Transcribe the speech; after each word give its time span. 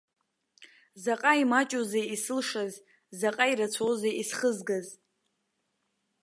Заҟа 1.03 1.33
имаҷузеи 1.41 2.05
исылшаз, 2.15 2.73
заҟа 3.19 3.45
ирацәоузеи 3.51 4.17
исхызгаз! 4.21 4.87